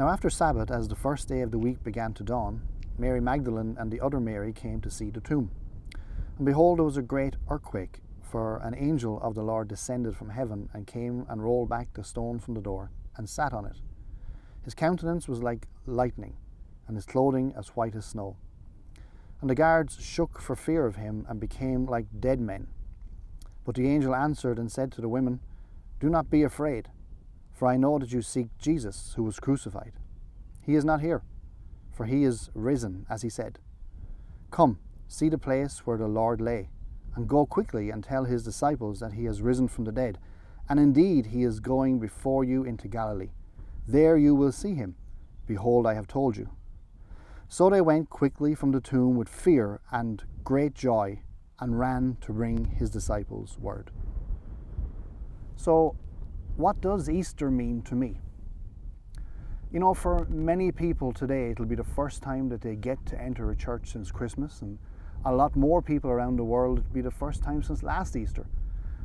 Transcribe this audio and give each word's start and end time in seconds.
Now, 0.00 0.08
after 0.08 0.30
Sabbath, 0.30 0.70
as 0.70 0.88
the 0.88 0.96
first 0.96 1.28
day 1.28 1.42
of 1.42 1.50
the 1.50 1.58
week 1.58 1.84
began 1.84 2.14
to 2.14 2.22
dawn, 2.22 2.62
Mary 2.96 3.20
Magdalene 3.20 3.76
and 3.78 3.92
the 3.92 4.00
other 4.00 4.18
Mary 4.18 4.50
came 4.50 4.80
to 4.80 4.90
see 4.90 5.10
the 5.10 5.20
tomb. 5.20 5.50
And 6.38 6.46
behold, 6.46 6.78
there 6.78 6.86
was 6.86 6.96
a 6.96 7.02
great 7.02 7.36
earthquake, 7.50 8.00
for 8.22 8.62
an 8.64 8.74
angel 8.74 9.20
of 9.20 9.34
the 9.34 9.42
Lord 9.42 9.68
descended 9.68 10.16
from 10.16 10.30
heaven 10.30 10.70
and 10.72 10.86
came 10.86 11.26
and 11.28 11.44
rolled 11.44 11.68
back 11.68 11.92
the 11.92 12.02
stone 12.02 12.38
from 12.38 12.54
the 12.54 12.62
door 12.62 12.90
and 13.18 13.28
sat 13.28 13.52
on 13.52 13.66
it. 13.66 13.76
His 14.64 14.72
countenance 14.72 15.28
was 15.28 15.42
like 15.42 15.68
lightning, 15.84 16.38
and 16.88 16.96
his 16.96 17.04
clothing 17.04 17.52
as 17.54 17.76
white 17.76 17.94
as 17.94 18.06
snow. 18.06 18.38
And 19.42 19.50
the 19.50 19.54
guards 19.54 20.02
shook 20.02 20.40
for 20.40 20.56
fear 20.56 20.86
of 20.86 20.96
him 20.96 21.26
and 21.28 21.38
became 21.38 21.84
like 21.84 22.06
dead 22.18 22.40
men. 22.40 22.68
But 23.66 23.74
the 23.74 23.86
angel 23.86 24.14
answered 24.14 24.58
and 24.58 24.72
said 24.72 24.92
to 24.92 25.02
the 25.02 25.10
women, 25.10 25.40
Do 26.00 26.08
not 26.08 26.30
be 26.30 26.42
afraid, 26.42 26.88
for 27.60 27.68
I 27.68 27.76
know 27.76 27.98
that 27.98 28.10
you 28.10 28.22
seek 28.22 28.56
Jesus 28.56 29.12
who 29.16 29.22
was 29.22 29.38
crucified. 29.38 29.92
He 30.62 30.76
is 30.76 30.82
not 30.82 31.02
here, 31.02 31.20
for 31.92 32.06
he 32.06 32.24
is 32.24 32.48
risen, 32.54 33.04
as 33.10 33.20
he 33.20 33.28
said. 33.28 33.58
Come, 34.50 34.78
see 35.08 35.28
the 35.28 35.36
place 35.36 35.80
where 35.80 35.98
the 35.98 36.08
Lord 36.08 36.40
lay, 36.40 36.70
and 37.14 37.28
go 37.28 37.44
quickly 37.44 37.90
and 37.90 38.02
tell 38.02 38.24
his 38.24 38.44
disciples 38.44 39.00
that 39.00 39.12
he 39.12 39.26
has 39.26 39.42
risen 39.42 39.68
from 39.68 39.84
the 39.84 39.92
dead. 39.92 40.16
And 40.70 40.80
indeed, 40.80 41.26
he 41.26 41.42
is 41.42 41.60
going 41.60 41.98
before 41.98 42.44
you 42.44 42.64
into 42.64 42.88
Galilee. 42.88 43.32
There 43.86 44.16
you 44.16 44.34
will 44.34 44.52
see 44.52 44.72
him. 44.72 44.94
Behold, 45.46 45.86
I 45.86 45.92
have 45.92 46.08
told 46.08 46.38
you. 46.38 46.48
So 47.46 47.68
they 47.68 47.82
went 47.82 48.08
quickly 48.08 48.54
from 48.54 48.70
the 48.72 48.80
tomb 48.80 49.16
with 49.16 49.28
fear 49.28 49.82
and 49.92 50.24
great 50.44 50.74
joy 50.74 51.20
and 51.58 51.78
ran 51.78 52.16
to 52.22 52.32
bring 52.32 52.76
his 52.78 52.88
disciples 52.88 53.58
word. 53.58 53.90
So, 55.56 55.96
what 56.60 56.80
does 56.82 57.08
Easter 57.08 57.50
mean 57.50 57.80
to 57.82 57.94
me? 57.94 58.20
You 59.72 59.80
know, 59.80 59.94
for 59.94 60.26
many 60.28 60.70
people 60.70 61.12
today, 61.12 61.50
it'll 61.50 61.64
be 61.64 61.74
the 61.74 61.82
first 61.82 62.22
time 62.22 62.48
that 62.50 62.60
they 62.60 62.76
get 62.76 63.04
to 63.06 63.20
enter 63.20 63.50
a 63.50 63.56
church 63.56 63.92
since 63.92 64.10
Christmas, 64.10 64.60
and 64.60 64.78
a 65.24 65.34
lot 65.34 65.56
more 65.56 65.80
people 65.80 66.10
around 66.10 66.36
the 66.36 66.44
world, 66.44 66.80
it'll 66.80 66.92
be 66.92 67.00
the 67.00 67.10
first 67.10 67.42
time 67.42 67.62
since 67.62 67.82
last 67.82 68.14
Easter. 68.14 68.46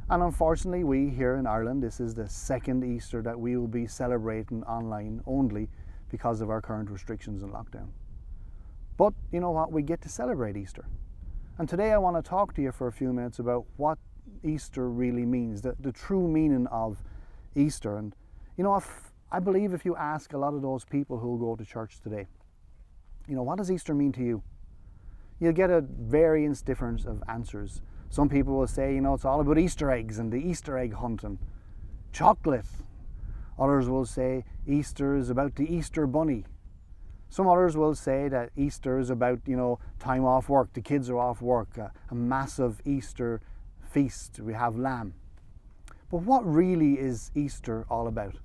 And 0.09 0.21
unfortunately, 0.21 0.83
we 0.83 1.09
here 1.09 1.35
in 1.35 1.47
Ireland, 1.47 1.81
this 1.81 1.99
is 1.99 2.13
the 2.13 2.27
second 2.27 2.83
Easter 2.83 3.21
that 3.21 3.39
we 3.39 3.57
will 3.57 3.67
be 3.67 3.87
celebrating 3.87 4.63
online 4.63 5.21
only 5.25 5.69
because 6.09 6.41
of 6.41 6.49
our 6.49 6.61
current 6.61 6.89
restrictions 6.89 7.41
and 7.41 7.51
lockdown. 7.53 7.87
But 8.97 9.13
you 9.31 9.39
know 9.39 9.51
what? 9.51 9.71
We 9.71 9.81
get 9.81 10.01
to 10.01 10.09
celebrate 10.09 10.57
Easter. 10.57 10.85
And 11.57 11.69
today 11.69 11.91
I 11.91 11.97
want 11.97 12.17
to 12.17 12.27
talk 12.27 12.53
to 12.55 12.61
you 12.61 12.71
for 12.71 12.87
a 12.87 12.91
few 12.91 13.13
minutes 13.13 13.39
about 13.39 13.65
what 13.77 13.97
Easter 14.43 14.89
really 14.89 15.25
means, 15.25 15.61
the, 15.61 15.75
the 15.79 15.91
true 15.91 16.27
meaning 16.27 16.67
of 16.67 17.01
Easter. 17.55 17.97
And 17.97 18.15
you 18.57 18.63
know, 18.63 18.75
if, 18.75 19.11
I 19.31 19.39
believe 19.39 19.73
if 19.73 19.85
you 19.85 19.95
ask 19.95 20.33
a 20.33 20.37
lot 20.37 20.53
of 20.53 20.61
those 20.61 20.85
people 20.85 21.19
who 21.19 21.39
go 21.39 21.55
to 21.55 21.65
church 21.65 21.99
today, 22.01 22.27
you 23.27 23.35
know, 23.35 23.43
what 23.43 23.57
does 23.57 23.71
Easter 23.71 23.93
mean 23.93 24.11
to 24.13 24.23
you? 24.23 24.43
You'll 25.39 25.53
get 25.53 25.69
a 25.69 25.81
variance 25.81 26.61
difference 26.61 27.05
of 27.05 27.23
answers. 27.27 27.81
Some 28.09 28.29
people 28.29 28.55
will 28.55 28.67
say, 28.67 28.93
you 28.93 29.01
know, 29.01 29.13
it's 29.13 29.25
all 29.25 29.41
about 29.41 29.57
Easter 29.57 29.91
eggs 29.91 30.19
and 30.19 30.31
the 30.31 30.37
Easter 30.37 30.77
egg 30.77 30.93
hunting, 30.93 31.39
chocolate. 32.13 32.65
Others 33.59 33.89
will 33.89 34.05
say 34.05 34.45
Easter 34.67 35.15
is 35.15 35.29
about 35.29 35.55
the 35.55 35.73
Easter 35.73 36.07
bunny. 36.07 36.45
Some 37.29 37.47
others 37.47 37.75
will 37.75 37.95
say 37.95 38.29
that 38.29 38.51
Easter 38.55 38.99
is 38.99 39.09
about, 39.09 39.39
you 39.45 39.57
know, 39.57 39.79
time 39.99 40.23
off 40.23 40.47
work, 40.47 40.71
the 40.73 40.81
kids 40.81 41.09
are 41.09 41.17
off 41.17 41.41
work, 41.41 41.77
a, 41.77 41.91
a 42.09 42.15
massive 42.15 42.81
Easter 42.85 43.41
feast, 43.83 44.39
we 44.39 44.53
have 44.53 44.77
lamb. 44.77 45.13
But 46.15 46.23
what 46.23 46.49
really 46.49 46.93
is 46.93 47.29
Easter 47.35 47.85
all 47.89 48.07
about? 48.07 48.37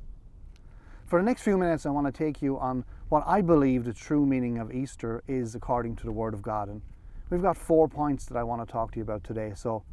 For 1.06 1.20
the 1.20 1.24
next 1.24 1.42
few 1.42 1.56
minutes, 1.56 1.86
I 1.86 1.90
want 1.90 2.04
to 2.04 2.12
take 2.12 2.42
you 2.42 2.58
on 2.58 2.84
what 3.10 3.22
I 3.28 3.42
believe 3.42 3.84
the 3.84 3.92
true 3.92 4.26
meaning 4.26 4.58
of 4.58 4.74
Easter 4.74 5.22
is 5.28 5.54
according 5.54 5.94
to 5.94 6.02
the 6.02 6.10
Word 6.10 6.34
of 6.34 6.42
God. 6.42 6.68
And 6.68 6.82
we've 7.30 7.40
got 7.40 7.56
four 7.56 7.86
points 7.86 8.24
that 8.24 8.36
I 8.36 8.42
want 8.42 8.60
to 8.60 8.72
talk 8.72 8.90
to 8.90 8.96
you 8.96 9.04
about 9.04 9.22
today. 9.22 9.52
So 9.54 9.84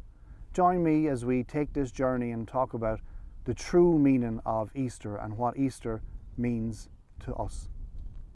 join 0.52 0.82
me 0.82 1.06
as 1.06 1.24
we 1.24 1.44
take 1.44 1.72
this 1.72 1.92
journey 1.92 2.32
and 2.32 2.48
talk 2.48 2.74
about 2.74 2.98
the 3.44 3.54
true 3.54 3.96
meaning 3.96 4.40
of 4.44 4.72
Easter 4.74 5.16
and 5.16 5.38
what 5.38 5.56
Easter 5.56 6.02
means 6.36 6.88
to 7.26 7.34
us. 7.36 7.68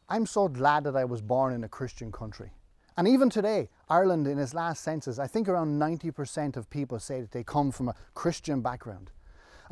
I'm 0.09 0.26
so 0.26 0.47
glad 0.47 0.84
that 0.84 0.94
I 0.94 1.04
was 1.04 1.20
born 1.20 1.53
in 1.53 1.64
a 1.64 1.69
Christian 1.69 2.12
country. 2.12 2.53
And 2.97 3.09
even 3.09 3.28
today, 3.28 3.70
Ireland, 3.88 4.28
in 4.28 4.38
its 4.38 4.54
last 4.54 4.84
census, 4.84 5.19
I 5.19 5.26
think 5.26 5.48
around 5.48 5.80
90% 5.80 6.56
of 6.56 6.70
people 6.70 7.00
say 7.00 7.20
that 7.20 7.32
they 7.32 7.42
come 7.42 7.72
from 7.72 7.88
a 7.88 7.97
Christian 8.14 8.60
background. 8.60 9.10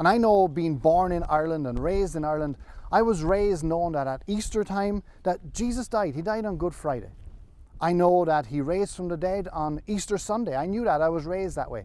And 0.00 0.08
I 0.08 0.16
know 0.16 0.48
being 0.48 0.78
born 0.78 1.12
in 1.12 1.22
Ireland 1.24 1.66
and 1.66 1.78
raised 1.78 2.16
in 2.16 2.24
Ireland, 2.24 2.56
I 2.90 3.02
was 3.02 3.22
raised 3.22 3.62
knowing 3.62 3.92
that 3.92 4.06
at 4.06 4.22
Easter 4.26 4.64
time 4.64 5.02
that 5.24 5.52
Jesus 5.52 5.88
died. 5.88 6.14
He 6.14 6.22
died 6.22 6.46
on 6.46 6.56
Good 6.56 6.74
Friday. 6.74 7.10
I 7.82 7.92
know 7.92 8.24
that 8.24 8.46
he 8.46 8.62
raised 8.62 8.96
from 8.96 9.08
the 9.08 9.18
dead 9.18 9.46
on 9.52 9.82
Easter 9.86 10.16
Sunday. 10.16 10.56
I 10.56 10.64
knew 10.64 10.84
that. 10.84 11.02
I 11.02 11.10
was 11.10 11.26
raised 11.26 11.56
that 11.56 11.70
way. 11.70 11.84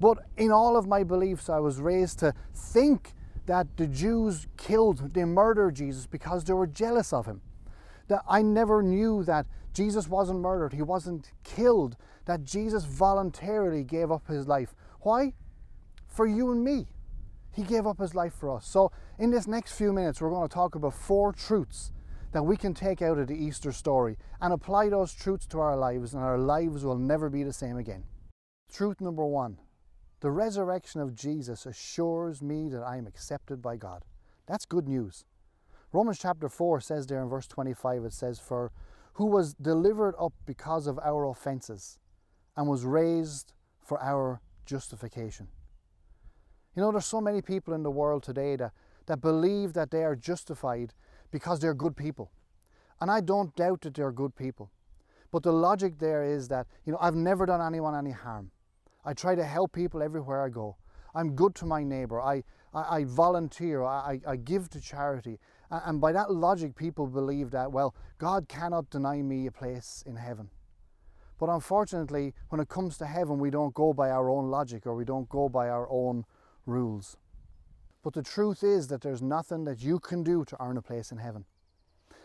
But 0.00 0.20
in 0.38 0.50
all 0.50 0.74
of 0.74 0.88
my 0.88 1.04
beliefs, 1.04 1.50
I 1.50 1.58
was 1.58 1.82
raised 1.82 2.20
to 2.20 2.32
think 2.54 3.12
that 3.44 3.76
the 3.76 3.86
Jews 3.86 4.46
killed, 4.56 5.12
they 5.12 5.26
murdered 5.26 5.74
Jesus 5.74 6.06
because 6.06 6.44
they 6.44 6.54
were 6.54 6.66
jealous 6.66 7.12
of 7.12 7.26
him 7.26 7.42
that 8.08 8.22
I 8.26 8.40
never 8.40 8.82
knew 8.82 9.22
that 9.24 9.44
Jesus 9.74 10.08
wasn't 10.08 10.40
murdered, 10.40 10.72
he 10.72 10.80
wasn't 10.80 11.30
killed, 11.44 11.98
that 12.24 12.42
Jesus 12.42 12.86
voluntarily 12.86 13.84
gave 13.84 14.10
up 14.10 14.26
his 14.28 14.48
life. 14.48 14.74
Why? 15.00 15.34
For 16.08 16.26
you 16.26 16.50
and 16.52 16.64
me. 16.64 16.88
He 17.52 17.62
gave 17.62 17.86
up 17.86 17.98
his 17.98 18.14
life 18.14 18.34
for 18.34 18.50
us. 18.56 18.66
So, 18.66 18.92
in 19.18 19.30
this 19.30 19.46
next 19.46 19.72
few 19.72 19.92
minutes, 19.92 20.20
we're 20.20 20.30
going 20.30 20.48
to 20.48 20.54
talk 20.54 20.74
about 20.74 20.94
four 20.94 21.32
truths 21.32 21.92
that 22.32 22.44
we 22.44 22.56
can 22.56 22.74
take 22.74 23.02
out 23.02 23.18
of 23.18 23.26
the 23.26 23.34
Easter 23.34 23.72
story 23.72 24.16
and 24.40 24.52
apply 24.52 24.88
those 24.88 25.12
truths 25.12 25.46
to 25.48 25.60
our 25.60 25.76
lives, 25.76 26.14
and 26.14 26.22
our 26.22 26.38
lives 26.38 26.84
will 26.84 26.98
never 26.98 27.28
be 27.28 27.42
the 27.42 27.52
same 27.52 27.76
again. 27.76 28.04
Truth 28.72 29.00
number 29.00 29.26
one 29.26 29.58
the 30.20 30.30
resurrection 30.30 31.00
of 31.00 31.14
Jesus 31.14 31.64
assures 31.64 32.42
me 32.42 32.68
that 32.68 32.82
I 32.82 32.98
am 32.98 33.06
accepted 33.06 33.62
by 33.62 33.76
God. 33.76 34.04
That's 34.46 34.66
good 34.66 34.86
news. 34.86 35.24
Romans 35.92 36.18
chapter 36.18 36.48
4 36.48 36.80
says 36.80 37.06
there 37.06 37.22
in 37.22 37.28
verse 37.28 37.46
25, 37.46 38.04
it 38.04 38.12
says, 38.12 38.38
For 38.38 38.70
who 39.14 39.26
was 39.26 39.54
delivered 39.54 40.14
up 40.20 40.34
because 40.44 40.86
of 40.86 40.98
our 41.02 41.24
offences 41.24 41.98
and 42.56 42.68
was 42.68 42.84
raised 42.84 43.54
for 43.80 44.00
our 44.02 44.40
justification. 44.66 45.48
You 46.76 46.82
know, 46.82 46.92
there's 46.92 47.06
so 47.06 47.20
many 47.20 47.42
people 47.42 47.74
in 47.74 47.82
the 47.82 47.90
world 47.90 48.22
today 48.22 48.56
that, 48.56 48.72
that 49.06 49.20
believe 49.20 49.72
that 49.72 49.90
they 49.90 50.04
are 50.04 50.14
justified 50.14 50.94
because 51.30 51.60
they're 51.60 51.74
good 51.74 51.96
people. 51.96 52.30
And 53.00 53.10
I 53.10 53.20
don't 53.20 53.54
doubt 53.56 53.80
that 53.82 53.94
they're 53.94 54.12
good 54.12 54.36
people. 54.36 54.70
But 55.32 55.42
the 55.42 55.52
logic 55.52 55.98
there 55.98 56.24
is 56.24 56.48
that, 56.48 56.66
you 56.84 56.92
know, 56.92 56.98
I've 57.00 57.14
never 57.14 57.46
done 57.46 57.60
anyone 57.60 57.94
any 57.94 58.10
harm. 58.10 58.50
I 59.04 59.14
try 59.14 59.34
to 59.34 59.44
help 59.44 59.72
people 59.72 60.02
everywhere 60.02 60.44
I 60.44 60.48
go. 60.48 60.76
I'm 61.14 61.34
good 61.34 61.54
to 61.56 61.66
my 61.66 61.82
neighbour. 61.82 62.20
I, 62.20 62.44
I, 62.74 62.98
I 62.98 63.04
volunteer. 63.04 63.82
I, 63.82 64.20
I 64.26 64.36
give 64.36 64.68
to 64.70 64.80
charity. 64.80 65.38
And 65.70 66.00
by 66.00 66.12
that 66.12 66.32
logic, 66.32 66.76
people 66.76 67.06
believe 67.06 67.50
that, 67.52 67.72
well, 67.72 67.94
God 68.18 68.48
cannot 68.48 68.90
deny 68.90 69.22
me 69.22 69.46
a 69.46 69.52
place 69.52 70.04
in 70.06 70.16
heaven. 70.16 70.50
But 71.38 71.48
unfortunately, 71.48 72.34
when 72.50 72.60
it 72.60 72.68
comes 72.68 72.98
to 72.98 73.06
heaven, 73.06 73.38
we 73.38 73.50
don't 73.50 73.72
go 73.72 73.92
by 73.92 74.10
our 74.10 74.28
own 74.28 74.50
logic 74.50 74.86
or 74.86 74.94
we 74.94 75.04
don't 75.04 75.28
go 75.28 75.48
by 75.48 75.68
our 75.68 75.88
own 75.90 76.24
rules. 76.66 77.16
But 78.02 78.14
the 78.14 78.22
truth 78.22 78.62
is 78.62 78.88
that 78.88 79.02
there's 79.02 79.22
nothing 79.22 79.64
that 79.64 79.82
you 79.82 79.98
can 79.98 80.22
do 80.22 80.44
to 80.46 80.56
earn 80.60 80.76
a 80.76 80.82
place 80.82 81.12
in 81.12 81.18
heaven. 81.18 81.44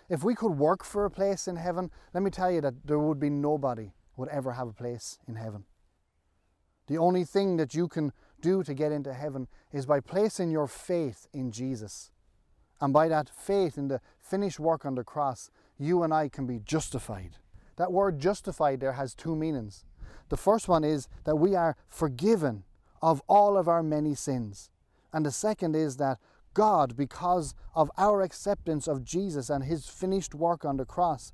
If 0.10 0.24
we 0.24 0.36
could 0.36 0.58
work 0.58 0.84
for 0.84 1.06
a 1.06 1.12
place 1.12 1.48
in 1.48 1.56
heaven, 1.56 1.92
let 2.14 2.24
me 2.24 2.30
tell 2.30 2.52
you 2.52 2.62
that 2.62 2.86
there 2.86 3.00
would 3.00 3.20
be 3.20 3.30
nobody 3.30 3.92
would 4.16 4.30
ever 4.30 4.54
have 4.54 4.68
a 4.68 4.74
place 4.74 5.18
in 5.28 5.36
heaven. 5.36 5.66
The 6.88 6.98
only 6.98 7.24
thing 7.24 7.58
that 7.58 7.74
you 7.74 7.88
can 7.88 8.14
do 8.40 8.64
to 8.64 8.74
get 8.74 8.92
into 8.92 9.14
heaven 9.14 9.48
is 9.74 9.86
by 9.86 10.00
placing 10.00 10.52
your 10.52 10.68
faith 10.68 11.28
in 11.34 11.52
Jesus 11.52 12.12
and 12.80 12.94
by 12.94 13.08
that 13.08 13.30
faith 13.30 13.78
in 13.78 13.88
the 13.88 14.02
finished 14.20 14.60
work 14.60 14.86
on 14.86 14.96
the 14.96 15.04
cross, 15.04 15.50
you 15.78 16.04
and 16.04 16.14
I 16.14 16.30
can 16.30 16.46
be 16.46 16.60
justified. 16.60 17.38
That 17.78 17.92
word 17.92 18.20
justified 18.20 18.80
there 18.80 18.94
has 18.94 19.16
two 19.16 19.36
meanings. 19.36 19.84
The 20.30 20.38
first 20.38 20.68
one 20.68 20.84
is 20.84 21.08
that 21.24 21.38
we 21.38 21.56
are 21.56 21.76
forgiven 21.88 22.64
of 23.06 23.22
all 23.28 23.56
of 23.56 23.68
our 23.68 23.84
many 23.84 24.16
sins. 24.16 24.72
And 25.14 25.24
the 25.24 25.32
second 25.32 25.76
is 25.76 25.98
that 25.98 26.18
God, 26.56 26.98
because 26.98 27.54
of 27.76 27.92
our 28.00 28.24
acceptance 28.24 28.88
of 28.88 29.04
Jesus 29.04 29.48
and 29.48 29.64
his 29.64 29.88
finished 29.88 30.34
work 30.34 30.66
on 30.66 30.78
the 30.78 30.86
cross, 30.86 31.32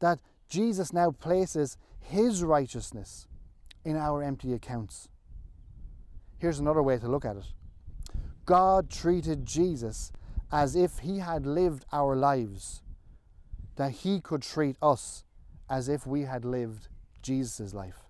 that 0.00 0.18
Jesus 0.48 0.92
now 0.92 1.12
places 1.12 1.78
his 2.00 2.42
righteousness 2.42 3.28
in 3.84 3.96
our 3.96 4.20
empty 4.20 4.52
accounts. 4.52 5.08
Here's 6.38 6.58
another 6.58 6.82
way 6.82 6.98
to 6.98 7.06
look 7.06 7.24
at 7.24 7.36
it 7.36 7.44
God 8.44 8.90
treated 8.90 9.46
Jesus 9.46 10.10
as 10.50 10.74
if 10.74 10.98
He 10.98 11.20
had 11.20 11.46
lived 11.46 11.84
our 11.92 12.16
lives, 12.16 12.82
that 13.76 13.92
He 13.92 14.20
could 14.20 14.42
treat 14.42 14.76
us 14.82 15.22
as 15.70 15.88
if 15.88 16.04
we 16.04 16.22
had 16.22 16.44
lived 16.44 16.88
Jesus' 17.22 17.72
life. 17.72 18.01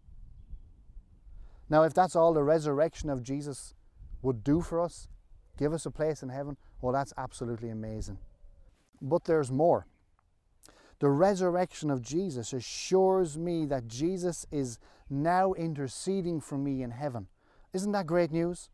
Now, 1.73 1.85
if 1.85 1.95
that's 1.95 2.15
all 2.15 2.35
the 2.35 2.43
resurrection 2.45 3.09
of 3.09 3.23
Jesus 3.23 3.73
would 4.21 4.45
do 4.45 4.61
for 4.61 4.79
us, 4.79 5.09
give 5.57 5.73
us 5.73 5.87
a 5.87 5.91
place 5.91 6.23
in 6.23 6.29
heaven, 6.29 6.59
well, 6.83 6.93
that's 6.93 7.15
absolutely 7.17 7.71
amazing. 7.71 8.19
But 9.01 9.25
there's 9.25 9.51
more. 9.51 9.87
The 10.99 11.09
resurrection 11.09 11.91
of 11.91 12.03
Jesus 12.03 12.53
assures 12.53 13.39
me 13.39 13.65
that 13.65 13.89
Jesus 13.89 14.45
is 14.53 14.79
now 15.09 15.55
interceding 15.55 16.43
for 16.43 16.59
me 16.59 16.83
in 16.83 16.91
heaven. 16.91 17.29
Isn't 17.73 17.93
that 17.93 18.07
great 18.07 18.31
news? 18.31 18.69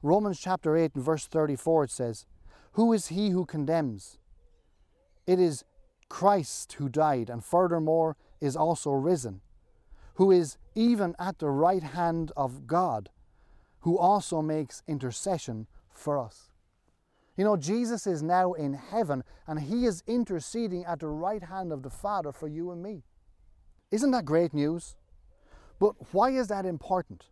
Romans 0.00 0.38
chapter 0.38 0.76
8 0.76 0.92
and 0.94 1.04
verse 1.04 1.26
34 1.26 1.84
it 1.84 1.90
says, 1.90 2.24
Who 2.74 2.92
is 2.92 3.08
he 3.08 3.30
who 3.30 3.46
condemns? 3.46 4.16
It 5.26 5.40
is 5.40 5.64
Christ 6.08 6.74
who 6.74 6.88
died 6.88 7.30
and 7.30 7.44
furthermore 7.44 8.16
is 8.40 8.54
also 8.54 8.92
risen, 8.92 9.40
who 10.18 10.32
is 10.32 10.58
even 10.74 11.14
at 11.16 11.38
the 11.38 11.48
right 11.48 11.82
hand 11.82 12.32
of 12.36 12.66
God, 12.66 13.08
who 13.82 13.96
also 13.96 14.42
makes 14.42 14.82
intercession 14.88 15.68
for 15.92 16.18
us. 16.18 16.50
You 17.36 17.44
know, 17.44 17.56
Jesus 17.56 18.04
is 18.04 18.20
now 18.20 18.52
in 18.52 18.74
heaven 18.74 19.22
and 19.46 19.60
he 19.60 19.86
is 19.86 20.02
interceding 20.08 20.84
at 20.84 20.98
the 20.98 21.06
right 21.06 21.44
hand 21.44 21.72
of 21.72 21.84
the 21.84 21.90
Father 21.90 22.32
for 22.32 22.48
you 22.48 22.72
and 22.72 22.82
me. 22.82 23.04
Isn't 23.92 24.10
that 24.10 24.24
great 24.24 24.52
news? 24.52 24.96
But 25.78 25.94
why 26.12 26.30
is 26.30 26.48
that 26.48 26.66
important? 26.66 27.26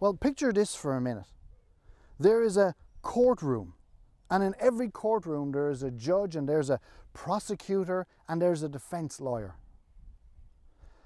Well, 0.00 0.14
picture 0.14 0.50
this 0.50 0.74
for 0.74 0.96
a 0.96 1.00
minute. 1.00 1.26
There 2.18 2.42
is 2.42 2.56
a 2.56 2.74
courtroom, 3.02 3.74
and 4.30 4.42
in 4.42 4.54
every 4.58 4.88
courtroom, 4.88 5.52
there 5.52 5.68
is 5.68 5.82
a 5.82 5.90
judge, 5.90 6.36
and 6.36 6.48
there's 6.48 6.70
a 6.70 6.80
prosecutor, 7.12 8.06
and 8.26 8.40
there's 8.40 8.62
a 8.62 8.68
defense 8.70 9.20
lawyer. 9.20 9.56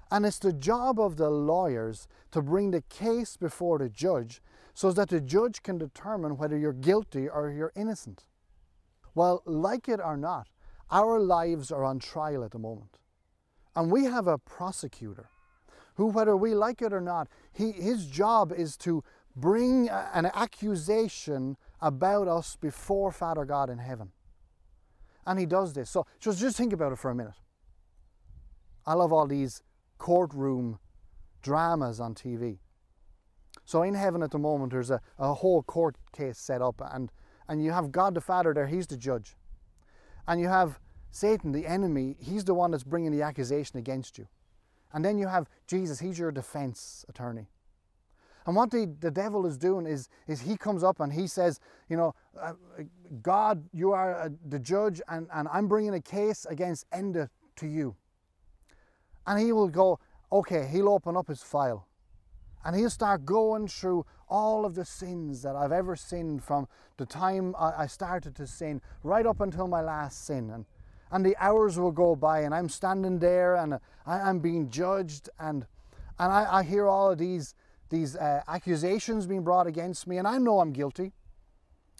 And 0.09 0.25
it's 0.25 0.39
the 0.39 0.53
job 0.53 0.99
of 0.99 1.17
the 1.17 1.29
lawyers 1.29 2.07
to 2.31 2.41
bring 2.41 2.71
the 2.71 2.81
case 2.81 3.37
before 3.37 3.77
the 3.77 3.89
judge 3.89 4.41
so 4.73 4.91
that 4.91 5.09
the 5.09 5.19
judge 5.19 5.63
can 5.63 5.77
determine 5.77 6.37
whether 6.37 6.57
you're 6.57 6.73
guilty 6.73 7.27
or 7.27 7.49
you're 7.49 7.73
innocent. 7.75 8.25
Well, 9.15 9.41
like 9.45 9.89
it 9.89 9.99
or 10.03 10.15
not, 10.15 10.47
our 10.91 11.19
lives 11.19 11.71
are 11.71 11.83
on 11.83 11.99
trial 11.99 12.43
at 12.43 12.51
the 12.51 12.59
moment. 12.59 12.99
And 13.75 13.91
we 13.91 14.05
have 14.05 14.27
a 14.27 14.37
prosecutor 14.37 15.29
who, 15.95 16.05
whether 16.05 16.37
we 16.37 16.53
like 16.53 16.81
it 16.81 16.93
or 16.93 17.01
not, 17.01 17.27
he, 17.51 17.71
his 17.71 18.05
job 18.05 18.53
is 18.55 18.77
to 18.77 19.03
bring 19.35 19.89
a, 19.89 20.09
an 20.13 20.27
accusation 20.33 21.57
about 21.81 22.27
us 22.27 22.55
before 22.55 23.11
Father 23.11 23.45
God 23.45 23.69
in 23.69 23.79
heaven. 23.79 24.11
And 25.25 25.39
he 25.39 25.45
does 25.45 25.73
this. 25.73 25.89
So 25.89 26.05
just, 26.19 26.39
just 26.39 26.55
think 26.55 26.71
about 26.71 26.93
it 26.93 26.99
for 26.99 27.11
a 27.11 27.15
minute. 27.15 27.33
I 28.85 28.93
love 28.93 29.11
all 29.11 29.27
these 29.27 29.61
courtroom 29.97 30.79
dramas 31.41 31.99
on 31.99 32.13
TV. 32.13 32.59
So 33.65 33.83
in 33.83 33.93
heaven 33.93 34.23
at 34.23 34.31
the 34.31 34.39
moment, 34.39 34.71
there's 34.71 34.91
a, 34.91 35.01
a 35.19 35.33
whole 35.33 35.63
court 35.63 35.97
case 36.13 36.37
set 36.37 36.61
up, 36.61 36.81
and, 36.93 37.11
and 37.47 37.63
you 37.63 37.71
have 37.71 37.91
God 37.91 38.13
the 38.13 38.21
Father 38.21 38.53
there, 38.53 38.67
he's 38.67 38.87
the 38.87 38.97
judge. 38.97 39.35
And 40.27 40.39
you 40.39 40.47
have 40.47 40.79
Satan, 41.11 41.51
the 41.51 41.65
enemy, 41.65 42.15
he's 42.19 42.45
the 42.45 42.53
one 42.53 42.71
that's 42.71 42.83
bringing 42.83 43.11
the 43.11 43.21
accusation 43.21 43.77
against 43.77 44.17
you. 44.17 44.27
And 44.93 45.03
then 45.03 45.17
you 45.17 45.27
have 45.27 45.49
Jesus, 45.67 45.99
he's 45.99 46.17
your 46.17 46.31
defense 46.31 47.05
attorney. 47.09 47.47
And 48.45 48.55
what 48.55 48.71
the, 48.71 48.95
the 49.01 49.11
devil 49.11 49.45
is 49.45 49.57
doing 49.57 49.85
is, 49.85 50.07
is 50.27 50.41
he 50.41 50.55
comes 50.55 50.81
up 50.81 51.01
and 51.01 51.11
he 51.11 51.27
says, 51.27 51.59
you 51.89 51.97
know, 51.97 52.15
uh, 52.41 52.53
God, 53.21 53.67
you 53.73 53.91
are 53.91 54.15
uh, 54.15 54.29
the 54.47 54.59
judge, 54.59 55.01
and, 55.09 55.27
and 55.33 55.49
I'm 55.51 55.67
bringing 55.67 55.93
a 55.93 56.01
case 56.01 56.45
against 56.49 56.89
Enda 56.91 57.27
to 57.57 57.67
you. 57.67 57.95
And 59.27 59.39
he 59.39 59.51
will 59.51 59.67
go, 59.67 59.99
okay, 60.31 60.67
he'll 60.71 60.89
open 60.89 61.17
up 61.17 61.27
his 61.27 61.43
file. 61.43 61.85
And 62.63 62.75
he'll 62.75 62.89
start 62.89 63.25
going 63.25 63.67
through 63.67 64.05
all 64.29 64.65
of 64.65 64.73
the 64.73 64.85
sins 64.85 65.41
that 65.41 65.55
I've 65.55 65.71
ever 65.71 65.95
sinned 65.95 66.43
from 66.43 66.67
the 66.97 67.05
time 67.05 67.53
I 67.59 67.87
started 67.87 68.35
to 68.37 68.47
sin 68.47 68.81
right 69.03 69.25
up 69.25 69.41
until 69.41 69.67
my 69.67 69.81
last 69.81 70.25
sin. 70.25 70.49
And, 70.49 70.65
and 71.11 71.25
the 71.25 71.35
hours 71.37 71.77
will 71.77 71.91
go 71.91 72.15
by, 72.15 72.39
and 72.39 72.55
I'm 72.55 72.69
standing 72.69 73.19
there 73.19 73.55
and 73.55 73.79
I'm 74.05 74.39
being 74.39 74.69
judged, 74.69 75.29
and, 75.39 75.65
and 76.17 76.31
I, 76.31 76.59
I 76.59 76.63
hear 76.63 76.87
all 76.87 77.11
of 77.11 77.17
these, 77.17 77.53
these 77.89 78.15
uh, 78.15 78.41
accusations 78.47 79.27
being 79.27 79.43
brought 79.43 79.67
against 79.67 80.07
me, 80.07 80.17
and 80.17 80.27
I 80.27 80.37
know 80.37 80.59
I'm 80.59 80.73
guilty. 80.73 81.13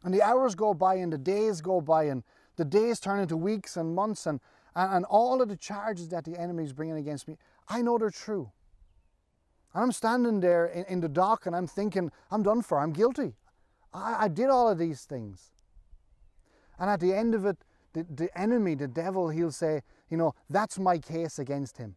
And 0.03 0.13
the 0.13 0.21
hours 0.21 0.55
go 0.55 0.73
by, 0.73 0.95
and 0.95 1.11
the 1.13 1.17
days 1.17 1.61
go 1.61 1.81
by, 1.81 2.05
and 2.05 2.23
the 2.55 2.65
days 2.65 2.99
turn 2.99 3.19
into 3.19 3.37
weeks 3.37 3.77
and 3.77 3.93
months, 3.93 4.25
and, 4.25 4.39
and, 4.77 4.93
and 4.93 5.05
all 5.05 5.41
of 5.41 5.49
the 5.49 5.57
charges 5.57 6.09
that 6.09 6.23
the 6.23 6.39
enemy 6.39 6.63
is 6.63 6.71
bringing 6.71 6.97
against 6.97 7.27
me, 7.27 7.37
I 7.67 7.81
know 7.81 7.97
they're 7.97 8.11
true. 8.11 8.51
And 9.73 9.83
I'm 9.83 9.91
standing 9.91 10.39
there 10.39 10.67
in, 10.67 10.85
in 10.85 10.99
the 11.01 11.09
dock 11.09 11.47
and 11.47 11.55
I'm 11.55 11.67
thinking, 11.67 12.11
I'm 12.31 12.43
done 12.43 12.61
for, 12.61 12.79
I'm 12.79 12.93
guilty. 12.93 13.33
I, 13.93 14.25
I 14.25 14.27
did 14.27 14.49
all 14.49 14.69
of 14.69 14.77
these 14.77 15.03
things. 15.03 15.51
And 16.79 16.89
at 16.89 16.99
the 16.99 17.11
end 17.11 17.33
of 17.33 17.45
it, 17.45 17.57
the, 17.93 18.05
the 18.09 18.39
enemy, 18.39 18.75
the 18.75 18.87
devil, 18.87 19.29
he'll 19.29 19.51
say, 19.51 19.81
you 20.09 20.17
know, 20.17 20.35
that's 20.49 20.77
my 20.77 20.99
case 20.99 21.39
against 21.39 21.77
him. 21.77 21.95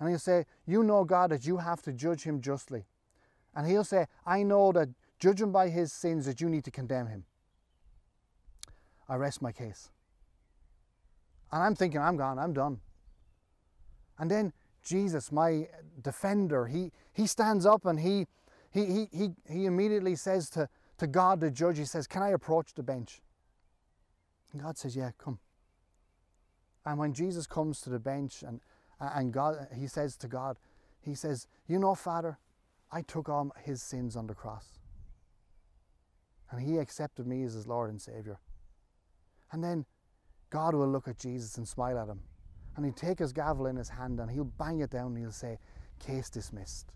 And 0.00 0.08
he'll 0.08 0.18
say, 0.18 0.46
You 0.66 0.82
know, 0.82 1.04
God, 1.04 1.30
that 1.30 1.46
you 1.46 1.58
have 1.58 1.82
to 1.82 1.92
judge 1.92 2.22
him 2.22 2.40
justly. 2.40 2.86
And 3.54 3.66
he'll 3.66 3.84
say, 3.84 4.06
I 4.26 4.42
know 4.42 4.72
that 4.72 4.88
judging 5.18 5.52
by 5.52 5.68
his 5.68 5.92
sins, 5.92 6.24
that 6.26 6.40
you 6.40 6.48
need 6.48 6.64
to 6.64 6.70
condemn 6.70 7.06
him. 7.06 7.24
I 9.08 9.16
rest 9.16 9.42
my 9.42 9.52
case. 9.52 9.90
And 11.52 11.62
I'm 11.62 11.74
thinking, 11.74 12.00
I'm 12.00 12.16
gone, 12.16 12.38
I'm 12.38 12.52
done. 12.52 12.80
And 14.18 14.30
then 14.30 14.52
Jesus, 14.82 15.32
my 15.32 15.68
defender, 16.00 16.66
he, 16.66 16.92
he 17.12 17.26
stands 17.26 17.66
up 17.66 17.86
and 17.86 18.00
he, 18.00 18.26
he, 18.70 18.86
he, 18.86 19.08
he, 19.12 19.30
he 19.48 19.66
immediately 19.66 20.14
says 20.14 20.48
to, 20.50 20.68
to 20.98 21.06
God, 21.06 21.40
the 21.40 21.50
judge, 21.50 21.78
he 21.78 21.84
says, 21.84 22.06
Can 22.06 22.22
I 22.22 22.30
approach 22.30 22.74
the 22.74 22.82
bench? 22.82 23.20
And 24.52 24.62
God 24.62 24.78
says, 24.78 24.94
Yeah, 24.96 25.10
come. 25.18 25.38
And 26.84 26.98
when 26.98 27.12
Jesus 27.12 27.46
comes 27.46 27.80
to 27.82 27.90
the 27.90 27.98
bench 27.98 28.42
and, 28.42 28.60
and 29.00 29.32
God, 29.32 29.66
he 29.76 29.86
says 29.86 30.16
to 30.18 30.28
God, 30.28 30.56
He 31.00 31.14
says, 31.14 31.46
You 31.66 31.78
know, 31.78 31.94
Father, 31.94 32.38
I 32.92 33.02
took 33.02 33.28
on 33.28 33.50
his 33.62 33.82
sins 33.82 34.16
on 34.16 34.26
the 34.26 34.34
cross. 34.34 34.78
And 36.50 36.60
he 36.60 36.78
accepted 36.78 37.26
me 37.26 37.44
as 37.44 37.54
his 37.54 37.66
Lord 37.66 37.90
and 37.90 38.00
Savior. 38.00 38.40
And 39.52 39.62
then 39.62 39.86
God 40.50 40.74
will 40.74 40.88
look 40.88 41.08
at 41.08 41.18
Jesus 41.18 41.56
and 41.56 41.66
smile 41.66 41.98
at 41.98 42.08
him 42.08 42.20
and 42.76 42.84
he'd 42.84 42.96
take 42.96 43.18
his 43.18 43.32
gavel 43.32 43.66
in 43.66 43.76
his 43.76 43.88
hand 43.88 44.20
and 44.20 44.30
he'll 44.30 44.44
bang 44.44 44.80
it 44.80 44.90
down 44.90 45.08
and 45.08 45.18
he'll 45.18 45.32
say, 45.32 45.58
Case 45.98 46.30
dismissed. 46.30 46.92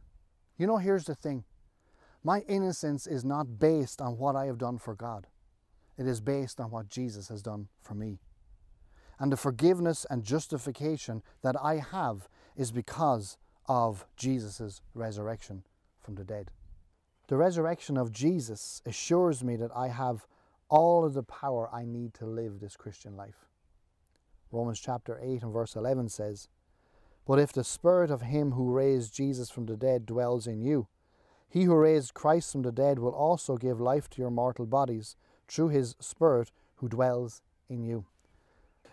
You 0.57 0.67
know, 0.67 0.79
here's 0.79 1.05
the 1.05 1.15
thing 1.15 1.45
my 2.23 2.41
innocence 2.49 3.07
is 3.07 3.25
not 3.25 3.59
based 3.59 4.01
on 4.01 4.17
what 4.17 4.35
I 4.35 4.47
have 4.47 4.59
done 4.59 4.79
for 4.79 4.95
God, 4.95 5.27
it 5.99 6.07
is 6.07 6.21
based 6.21 6.61
on 6.61 6.71
what 6.71 6.89
Jesus 6.89 7.29
has 7.29 7.43
done 7.43 7.69
for 7.83 7.95
me. 7.95 8.19
And 9.19 9.31
the 9.31 9.37
forgiveness 9.37 10.05
and 10.11 10.25
justification 10.25 11.23
that 11.43 11.55
I 11.63 11.77
have 11.77 12.29
is 12.57 12.73
because 12.73 13.37
of 13.69 14.07
Jesus' 14.17 14.83
resurrection 14.95 15.63
from 16.01 16.17
the 16.17 16.25
dead. 16.25 16.51
The 17.29 17.37
resurrection 17.37 17.97
of 17.97 18.13
Jesus 18.13 18.83
assures 18.85 19.45
me 19.45 19.57
that 19.57 19.71
I 19.75 19.89
have 19.89 20.27
all 20.69 21.05
of 21.05 21.15
the 21.15 21.23
power 21.23 21.69
I 21.73 21.85
need 21.85 22.15
to 22.15 22.27
live 22.27 22.61
this 22.61 22.77
Christian 22.77 23.17
life. 23.17 23.47
Romans 24.51 24.81
chapter 24.81 25.19
8 25.23 25.43
and 25.43 25.53
verse 25.53 25.77
11 25.77 26.09
says, 26.09 26.49
But 27.27 27.39
if 27.39 27.53
the 27.53 27.65
Spirit 27.65 28.11
of 28.11 28.23
Him 28.23 28.53
who 28.53 28.73
raised 28.73 29.15
Jesus 29.15 29.51
from 29.51 29.67
the 29.67 29.77
dead 29.77 30.07
dwells 30.07 30.47
in 30.47 30.63
you, 30.63 30.89
he 31.55 31.63
who 31.63 31.77
raised 31.77 32.15
Christ 32.15 32.51
from 32.51 32.63
the 32.63 32.73
dead 32.73 32.99
will 32.99 33.13
also 33.13 33.57
give 33.57 33.81
life 33.81 34.11
to 34.11 34.21
your 34.21 34.33
mortal 34.33 34.67
bodies 34.67 35.15
through 35.47 35.69
His 35.69 35.95
Spirit 36.01 36.51
who 36.79 36.89
dwells 36.89 37.43
in 37.69 37.85
you. 37.85 38.07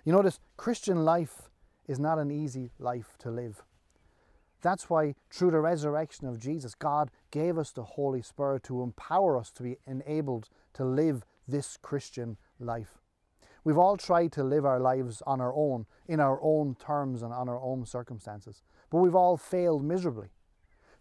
You 0.06 0.12
notice, 0.12 0.40
Christian 0.58 1.04
life 1.04 1.50
is 1.88 2.00
not 2.00 2.20
an 2.20 2.30
easy 2.30 2.70
life 2.78 3.16
to 3.20 3.32
live. 3.32 3.64
That's 4.62 4.92
why, 4.92 5.16
through 5.32 5.50
the 5.50 5.60
resurrection 5.60 6.28
of 6.28 6.40
Jesus, 6.40 6.76
God 6.76 7.10
gave 7.32 7.58
us 7.58 7.72
the 7.72 7.84
Holy 7.84 8.22
Spirit 8.22 8.62
to 8.66 8.84
empower 8.84 9.38
us 9.38 9.50
to 9.54 9.64
be 9.64 9.78
enabled 9.88 10.50
to 10.76 10.86
live 10.86 11.26
this 11.48 11.78
Christian 11.82 12.38
life. 12.60 12.98
We've 13.64 13.78
all 13.78 13.98
tried 13.98 14.32
to 14.34 14.44
live 14.44 14.66
our 14.66 14.80
lives 14.80 15.22
on 15.28 15.40
our 15.40 15.54
own, 15.54 15.86
in 16.08 16.20
our 16.20 16.40
own 16.42 16.76
terms 16.76 17.22
and 17.22 17.32
on 17.32 17.48
our 17.48 17.62
own 17.62 17.86
circumstances, 17.86 18.64
but 18.90 18.98
we've 18.98 19.16
all 19.16 19.38
failed 19.38 19.84
miserably. 19.84 20.30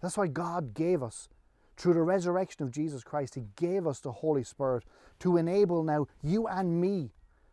That's 0.01 0.19
why 0.19 0.27
God 0.27 0.75
gave 0.75 1.03
us, 1.03 1.29
through 1.77 1.95
the 1.95 2.03
resurrection 2.03 2.63
of 2.63 2.71
Jesus 2.71 3.03
Christ, 3.03 3.35
He 3.35 3.47
gave 3.57 3.87
us 3.87 4.01
the 4.01 4.13
Holy 4.13 4.45
Spirit 4.45 4.85
to 5.21 5.39
enable 5.39 5.83
now 5.83 6.07
you 6.23 6.47
and 6.47 6.81
me 6.81 7.13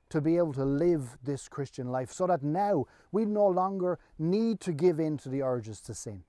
to 0.09 0.21
be 0.21 0.37
able 0.37 0.53
to 0.53 0.65
live 0.65 1.17
this 1.23 1.47
Christian 1.47 1.87
life 1.87 2.11
so 2.11 2.27
that 2.27 2.43
now 2.43 2.85
we 3.11 3.25
no 3.25 3.47
longer 3.47 3.99
need 4.17 4.59
to 4.61 4.71
give 4.71 4.99
in 4.99 5.17
to 5.17 5.29
the 5.29 5.41
urges 5.41 5.81
to 5.81 5.93
sin. 5.93 6.23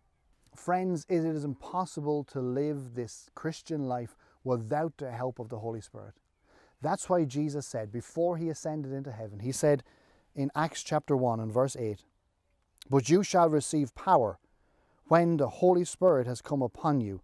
Friends, 0.54 1.06
it 1.08 1.24
is 1.24 1.44
impossible 1.44 2.24
to 2.24 2.40
live 2.40 2.94
this 2.94 3.30
Christian 3.34 3.86
life 3.86 4.16
without 4.42 4.96
the 4.98 5.12
help 5.12 5.38
of 5.38 5.48
the 5.48 5.58
Holy 5.58 5.80
Spirit. 5.80 6.14
That's 6.80 7.08
why 7.08 7.24
Jesus 7.24 7.66
said, 7.66 7.90
before 7.90 8.36
he 8.36 8.48
ascended 8.48 8.92
into 8.92 9.12
heaven, 9.12 9.40
he 9.40 9.52
said 9.52 9.82
in 10.34 10.50
Acts 10.54 10.82
chapter 10.82 11.16
1 11.16 11.40
and 11.40 11.52
verse 11.52 11.76
8, 11.76 12.04
But 12.88 13.08
you 13.08 13.22
shall 13.22 13.48
receive 13.48 13.94
power 13.94 14.38
when 15.06 15.38
the 15.38 15.48
Holy 15.48 15.84
Spirit 15.84 16.26
has 16.26 16.40
come 16.40 16.62
upon 16.62 17.00
you, 17.00 17.22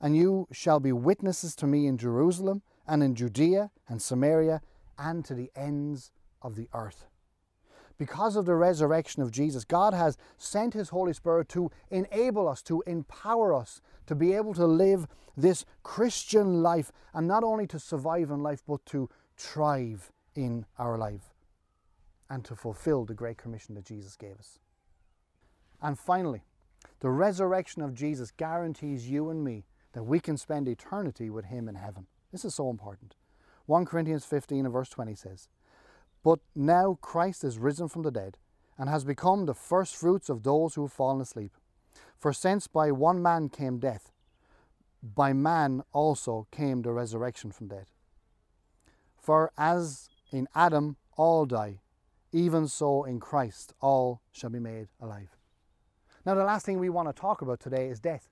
and 0.00 0.16
you 0.16 0.48
shall 0.50 0.80
be 0.80 0.92
witnesses 0.92 1.54
to 1.56 1.66
me 1.66 1.86
in 1.86 1.96
Jerusalem 1.96 2.62
and 2.86 3.02
in 3.02 3.14
Judea 3.14 3.70
and 3.88 4.02
Samaria 4.02 4.60
and 4.98 5.24
to 5.24 5.34
the 5.34 5.50
ends 5.54 6.10
of 6.40 6.56
the 6.56 6.68
earth. 6.74 7.06
Because 8.02 8.34
of 8.34 8.46
the 8.46 8.56
resurrection 8.56 9.22
of 9.22 9.30
Jesus, 9.30 9.64
God 9.64 9.94
has 9.94 10.18
sent 10.36 10.74
His 10.74 10.88
Holy 10.88 11.12
Spirit 11.12 11.48
to 11.50 11.70
enable 11.88 12.48
us, 12.48 12.60
to 12.62 12.82
empower 12.84 13.54
us 13.54 13.80
to 14.08 14.16
be 14.16 14.32
able 14.32 14.54
to 14.54 14.66
live 14.66 15.06
this 15.36 15.64
Christian 15.84 16.64
life 16.64 16.90
and 17.14 17.28
not 17.28 17.44
only 17.44 17.64
to 17.68 17.78
survive 17.78 18.30
in 18.30 18.42
life 18.42 18.64
but 18.66 18.84
to 18.86 19.08
thrive 19.36 20.10
in 20.34 20.66
our 20.80 20.98
life 20.98 21.32
and 22.28 22.44
to 22.44 22.56
fulfill 22.56 23.04
the 23.04 23.14
great 23.14 23.36
commission 23.36 23.76
that 23.76 23.84
Jesus 23.84 24.16
gave 24.16 24.36
us. 24.36 24.58
And 25.80 25.96
finally, 25.96 26.42
the 26.98 27.10
resurrection 27.10 27.82
of 27.82 27.94
Jesus 27.94 28.32
guarantees 28.32 29.08
you 29.08 29.30
and 29.30 29.44
me 29.44 29.64
that 29.92 30.02
we 30.02 30.18
can 30.18 30.36
spend 30.36 30.66
eternity 30.66 31.30
with 31.30 31.44
Him 31.44 31.68
in 31.68 31.76
heaven. 31.76 32.08
This 32.32 32.44
is 32.44 32.56
so 32.56 32.68
important. 32.68 33.14
1 33.66 33.84
Corinthians 33.84 34.24
15 34.24 34.64
and 34.64 34.72
verse 34.72 34.88
20 34.88 35.14
says, 35.14 35.46
But 36.22 36.38
now 36.54 36.98
Christ 37.00 37.44
is 37.44 37.58
risen 37.58 37.88
from 37.88 38.02
the 38.02 38.10
dead 38.10 38.36
and 38.78 38.88
has 38.88 39.04
become 39.04 39.46
the 39.46 39.54
first 39.54 39.96
fruits 39.96 40.28
of 40.28 40.42
those 40.42 40.74
who 40.74 40.82
have 40.82 40.92
fallen 40.92 41.20
asleep. 41.20 41.52
For 42.18 42.32
since 42.32 42.66
by 42.66 42.92
one 42.92 43.22
man 43.22 43.48
came 43.48 43.78
death, 43.78 44.12
by 45.02 45.32
man 45.32 45.82
also 45.92 46.46
came 46.52 46.82
the 46.82 46.92
resurrection 46.92 47.50
from 47.50 47.68
dead. 47.68 47.86
For 49.20 49.50
as 49.58 50.08
in 50.30 50.46
Adam 50.54 50.96
all 51.16 51.44
die, 51.44 51.80
even 52.32 52.66
so 52.68 53.04
in 53.04 53.20
Christ 53.20 53.74
all 53.80 54.22
shall 54.32 54.50
be 54.50 54.58
made 54.58 54.88
alive. 55.00 55.36
Now, 56.24 56.34
the 56.34 56.44
last 56.44 56.64
thing 56.64 56.78
we 56.78 56.88
want 56.88 57.08
to 57.08 57.20
talk 57.20 57.42
about 57.42 57.60
today 57.60 57.88
is 57.88 57.98
death. 57.98 58.28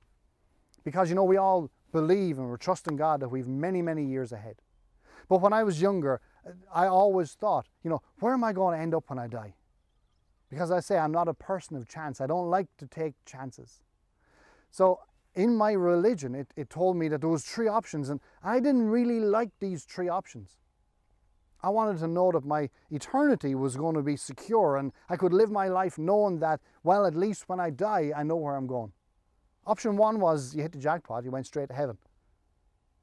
Because, 0.84 1.08
you 1.08 1.16
know, 1.16 1.24
we 1.24 1.36
all 1.36 1.70
believe 1.92 2.38
and 2.38 2.48
we're 2.48 2.56
trusting 2.56 2.96
God 2.96 3.20
that 3.20 3.28
we've 3.28 3.48
many, 3.48 3.82
many 3.82 4.04
years 4.04 4.32
ahead. 4.32 4.56
But 5.30 5.40
when 5.40 5.52
I 5.52 5.62
was 5.62 5.80
younger, 5.80 6.20
I 6.74 6.88
always 6.88 7.34
thought, 7.34 7.68
you 7.84 7.88
know, 7.88 8.02
where 8.18 8.34
am 8.34 8.42
I 8.42 8.52
going 8.52 8.76
to 8.76 8.82
end 8.82 8.94
up 8.94 9.04
when 9.06 9.18
I 9.18 9.28
die? 9.28 9.54
Because 10.50 10.72
I 10.72 10.80
say 10.80 10.98
I'm 10.98 11.12
not 11.12 11.28
a 11.28 11.34
person 11.34 11.76
of 11.76 11.88
chance. 11.88 12.20
I 12.20 12.26
don't 12.26 12.50
like 12.50 12.66
to 12.78 12.86
take 12.88 13.14
chances. 13.24 13.80
So 14.72 14.98
in 15.36 15.56
my 15.56 15.70
religion, 15.70 16.34
it, 16.34 16.48
it 16.56 16.68
told 16.68 16.96
me 16.96 17.06
that 17.08 17.20
there 17.20 17.30
was 17.30 17.44
three 17.44 17.68
options, 17.68 18.10
and 18.10 18.20
I 18.42 18.58
didn't 18.58 18.88
really 18.88 19.20
like 19.20 19.50
these 19.60 19.84
three 19.84 20.08
options. 20.08 20.58
I 21.62 21.68
wanted 21.68 22.00
to 22.00 22.08
know 22.08 22.32
that 22.32 22.44
my 22.44 22.68
eternity 22.90 23.54
was 23.54 23.76
going 23.76 23.94
to 23.94 24.02
be 24.02 24.16
secure 24.16 24.78
and 24.78 24.92
I 25.10 25.16
could 25.16 25.34
live 25.34 25.50
my 25.50 25.68
life 25.68 25.98
knowing 25.98 26.40
that, 26.40 26.58
well, 26.82 27.04
at 27.04 27.14
least 27.14 27.48
when 27.48 27.60
I 27.60 27.68
die, 27.68 28.12
I 28.16 28.22
know 28.22 28.36
where 28.36 28.56
I'm 28.56 28.66
going. 28.66 28.92
Option 29.66 29.96
one 29.96 30.20
was 30.20 30.56
you 30.56 30.62
hit 30.62 30.72
the 30.72 30.78
jackpot, 30.78 31.22
you 31.22 31.30
went 31.30 31.46
straight 31.46 31.68
to 31.68 31.74
heaven. 31.74 31.98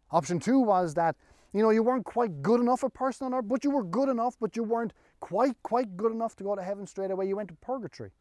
Option 0.09 0.39
two 0.39 0.59
was 0.59 0.93
that, 0.95 1.15
you 1.53 1.61
know, 1.61 1.69
you 1.69 1.83
weren't 1.83 2.05
quite 2.05 2.41
good 2.41 2.59
enough 2.59 2.83
a 2.83 2.89
person 2.89 3.27
on 3.27 3.33
earth, 3.33 3.47
but 3.47 3.63
you 3.63 3.71
were 3.71 3.83
good 3.83 4.09
enough, 4.09 4.35
but 4.39 4.55
you 4.55 4.63
weren't 4.63 4.93
quite, 5.19 5.55
quite 5.63 5.97
good 5.97 6.11
enough 6.11 6.35
to 6.37 6.43
go 6.43 6.55
to 6.55 6.63
heaven 6.63 6.85
straight 6.85 7.11
away. 7.11 7.27
You 7.27 7.35
went 7.35 7.49
to 7.49 7.55
purgatory. 7.55 8.11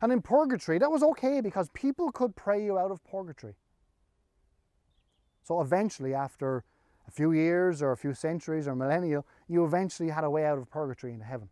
And 0.00 0.12
in 0.12 0.22
purgatory, 0.22 0.78
that 0.78 0.90
was 0.90 1.02
okay 1.02 1.40
because 1.40 1.68
people 1.70 2.10
could 2.12 2.36
pray 2.36 2.64
you 2.64 2.78
out 2.78 2.90
of 2.90 3.04
purgatory. 3.04 3.54
So 5.42 5.60
eventually, 5.60 6.12
after 6.12 6.64
a 7.06 7.10
few 7.10 7.32
years 7.32 7.80
or 7.82 7.92
a 7.92 7.96
few 7.96 8.14
centuries 8.14 8.66
or 8.66 8.74
millennia, 8.74 9.22
you 9.48 9.64
eventually 9.64 10.10
had 10.10 10.24
a 10.24 10.30
way 10.30 10.44
out 10.44 10.58
of 10.58 10.68
purgatory 10.68 11.12
into 11.12 11.24
heaven. 11.24 11.48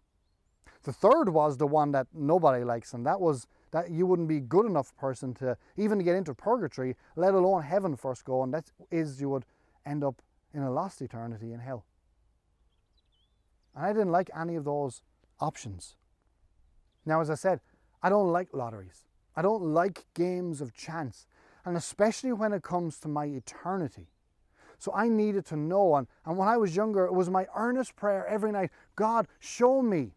The 0.82 0.92
third 0.92 1.28
was 1.30 1.56
the 1.56 1.66
one 1.66 1.92
that 1.92 2.08
nobody 2.12 2.64
likes, 2.64 2.92
and 2.92 3.06
that 3.06 3.20
was 3.20 3.46
that 3.70 3.90
you 3.90 4.06
wouldn't 4.06 4.28
be 4.28 4.40
good 4.40 4.66
enough 4.66 4.94
person 4.96 5.34
to 5.34 5.56
even 5.76 5.98
get 5.98 6.14
into 6.14 6.34
purgatory, 6.34 6.96
let 7.16 7.34
alone 7.34 7.62
heaven 7.62 7.96
first 7.96 8.24
go, 8.24 8.42
and 8.42 8.52
that 8.52 8.70
is 8.90 9.20
you 9.20 9.28
would 9.30 9.44
end 9.86 10.04
up 10.04 10.20
in 10.54 10.62
a 10.62 10.70
lost 10.70 11.02
eternity 11.02 11.52
in 11.52 11.60
hell. 11.60 11.84
And 13.74 13.84
I 13.84 13.92
didn't 13.92 14.12
like 14.12 14.30
any 14.38 14.54
of 14.54 14.64
those 14.64 15.02
options. 15.40 15.96
Now, 17.04 17.20
as 17.20 17.28
I 17.28 17.34
said, 17.34 17.60
I 18.02 18.08
don't 18.08 18.32
like 18.32 18.48
lotteries. 18.52 19.04
I 19.36 19.42
don't 19.42 19.62
like 19.62 20.04
games 20.14 20.60
of 20.60 20.74
chance, 20.74 21.26
and 21.64 21.76
especially 21.76 22.32
when 22.32 22.52
it 22.52 22.62
comes 22.62 23.00
to 23.00 23.08
my 23.08 23.24
eternity. 23.24 24.08
So 24.78 24.92
I 24.94 25.08
needed 25.08 25.44
to 25.46 25.56
know. 25.56 25.96
And, 25.96 26.06
and 26.24 26.36
when 26.36 26.46
I 26.46 26.56
was 26.56 26.76
younger, 26.76 27.04
it 27.04 27.14
was 27.14 27.30
my 27.30 27.46
earnest 27.56 27.96
prayer 27.96 28.26
every 28.26 28.52
night 28.52 28.70
God, 28.96 29.26
show 29.40 29.82
me 29.82 30.12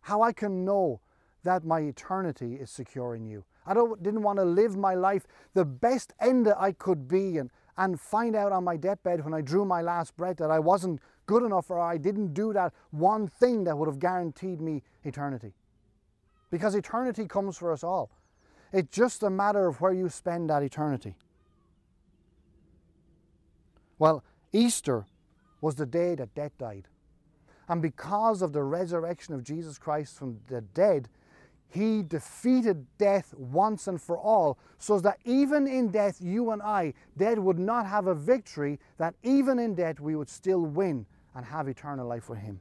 how 0.00 0.22
I 0.22 0.32
can 0.32 0.64
know 0.64 1.00
that 1.44 1.64
my 1.64 1.80
eternity 1.80 2.54
is 2.54 2.70
secure 2.70 3.14
in 3.14 3.26
you. 3.26 3.44
I 3.66 3.74
don't, 3.74 4.02
didn't 4.02 4.22
want 4.22 4.38
to 4.38 4.44
live 4.44 4.76
my 4.76 4.94
life 4.94 5.26
the 5.54 5.64
best 5.64 6.14
end 6.20 6.46
that 6.46 6.58
I 6.58 6.72
could 6.72 7.06
be 7.06 7.36
and, 7.36 7.50
and 7.78 7.98
find 7.98 8.34
out 8.34 8.50
on 8.50 8.64
my 8.64 8.76
deathbed 8.76 9.24
when 9.24 9.32
I 9.32 9.40
drew 9.40 9.64
my 9.64 9.80
last 9.80 10.16
breath 10.16 10.36
that 10.38 10.50
I 10.50 10.58
wasn't 10.58 11.00
good 11.26 11.44
enough 11.44 11.70
or 11.70 11.78
I 11.78 11.96
didn't 11.96 12.34
do 12.34 12.52
that 12.52 12.74
one 12.90 13.28
thing 13.28 13.64
that 13.64 13.78
would 13.78 13.86
have 13.86 14.00
guaranteed 14.00 14.60
me 14.60 14.82
eternity. 15.04 15.54
Because 16.50 16.74
eternity 16.74 17.26
comes 17.26 17.56
for 17.56 17.72
us 17.72 17.84
all. 17.84 18.10
It's 18.72 18.94
just 18.94 19.22
a 19.22 19.30
matter 19.30 19.68
of 19.68 19.80
where 19.80 19.92
you 19.92 20.08
spend 20.08 20.50
that 20.50 20.62
eternity. 20.62 21.14
Well, 23.98 24.24
Easter 24.52 25.06
was 25.60 25.76
the 25.76 25.86
day 25.86 26.16
that 26.16 26.34
death 26.34 26.52
died. 26.58 26.88
And 27.68 27.80
because 27.80 28.42
of 28.42 28.52
the 28.52 28.62
resurrection 28.62 29.34
of 29.34 29.44
Jesus 29.44 29.78
Christ 29.78 30.18
from 30.18 30.40
the 30.48 30.62
dead, 30.62 31.08
he 31.68 32.02
defeated 32.02 32.86
death 32.96 33.34
once 33.36 33.86
and 33.86 34.00
for 34.00 34.18
all, 34.18 34.58
so 34.78 34.98
that 35.00 35.18
even 35.24 35.66
in 35.66 35.90
death, 35.90 36.16
you 36.20 36.50
and 36.50 36.62
I, 36.62 36.94
dead 37.16 37.38
would 37.38 37.58
not 37.58 37.86
have 37.86 38.06
a 38.06 38.14
victory, 38.14 38.80
that 38.96 39.14
even 39.22 39.58
in 39.58 39.74
death, 39.74 40.00
we 40.00 40.16
would 40.16 40.30
still 40.30 40.60
win 40.60 41.04
and 41.34 41.44
have 41.44 41.68
eternal 41.68 42.06
life 42.06 42.28
with 42.30 42.38
him. 42.38 42.60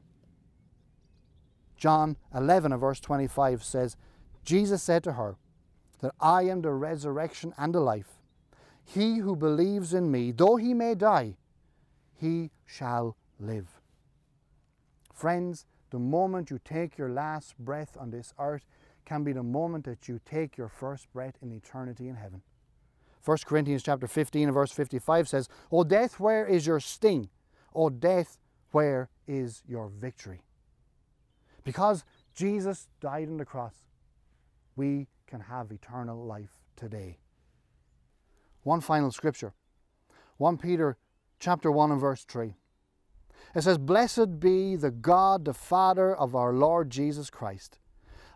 John 1.78 2.18
11, 2.36 2.76
verse 2.78 3.00
25 3.00 3.64
says, 3.64 3.96
Jesus 4.44 4.84
said 4.84 5.04
to 5.04 5.14
her, 5.14 5.38
That 6.02 6.14
I 6.20 6.44
am 6.44 6.62
the 6.62 6.72
resurrection 6.72 7.54
and 7.58 7.74
the 7.74 7.80
life. 7.80 8.20
He 8.84 9.18
who 9.18 9.36
believes 9.36 9.94
in 9.94 10.12
me, 10.12 10.32
though 10.32 10.56
he 10.58 10.74
may 10.74 10.96
die, 10.96 11.38
he 12.20 12.52
shall 12.66 13.16
live. 13.40 13.80
Friends, 15.14 15.66
the 15.92 16.00
moment 16.00 16.50
you 16.50 16.60
take 16.64 16.98
your 16.98 17.10
last 17.10 17.58
breath 17.58 17.96
on 17.98 18.12
this 18.12 18.34
earth 18.38 18.66
can 19.08 19.24
be 19.24 19.32
the 19.32 19.42
moment 19.42 19.86
that 19.86 20.10
you 20.10 20.20
take 20.26 20.58
your 20.58 20.68
first 20.68 21.12
breath 21.14 21.38
in 21.42 21.54
eternity 21.54 22.10
in 22.10 22.16
heaven. 22.16 22.42
1 23.24 23.38
Corinthians 23.46 23.82
chapter 23.82 24.06
15 24.06 24.50
and 24.50 24.54
verse 24.54 24.72
55 24.72 25.30
says, 25.30 25.48
O 25.72 25.86
death, 25.86 26.20
where 26.20 26.46
is 26.46 26.68
your 26.68 26.82
sting? 26.82 27.30
O 27.74 27.90
death, 27.90 28.38
where 28.72 29.10
is 29.26 29.64
your 29.66 29.88
victory? 29.88 30.42
Because 31.64 32.04
Jesus 32.36 32.90
died 33.00 33.30
on 33.30 33.38
the 33.38 33.46
cross, 33.46 33.76
we 34.76 35.08
can 35.26 35.40
have 35.40 35.72
eternal 35.72 36.26
life 36.26 36.62
today. 36.76 37.18
One 38.64 38.82
final 38.82 39.12
scripture 39.12 39.54
1 40.36 40.58
Peter 40.58 40.98
chapter 41.40 41.72
1 41.72 41.92
and 41.92 42.02
verse 42.02 42.26
3. 42.26 42.56
It 43.56 43.62
says, 43.62 43.78
Blessed 43.78 44.42
be 44.42 44.76
the 44.76 44.92
God, 44.92 45.46
the 45.46 45.54
Father 45.54 46.14
of 46.14 46.36
our 46.36 46.52
Lord 46.52 46.90
Jesus 46.90 47.30
Christ. 47.30 47.80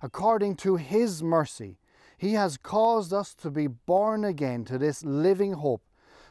According 0.01 0.55
to 0.57 0.77
his 0.77 1.21
mercy, 1.21 1.77
he 2.17 2.33
has 2.33 2.57
caused 2.57 3.13
us 3.13 3.33
to 3.35 3.49
be 3.49 3.67
born 3.67 4.23
again 4.23 4.65
to 4.65 4.77
this 4.77 5.03
living 5.03 5.53
hope 5.53 5.83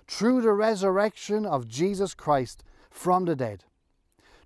through 0.07 0.43
the 0.43 0.53
resurrection 0.53 1.47
of 1.47 1.69
Jesus 1.69 2.15
Christ 2.15 2.65
from 2.91 3.25
the 3.25 3.37
dead, 3.37 3.65